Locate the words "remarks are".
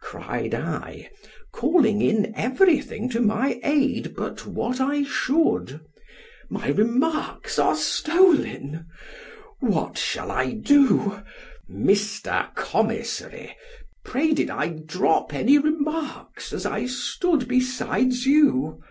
6.70-7.76